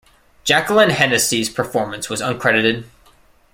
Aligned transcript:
Jacqueline 0.43 0.89
Hennessy's 0.89 1.47
performance 1.47 2.09
was 2.09 2.23
uncredited. 2.23 2.85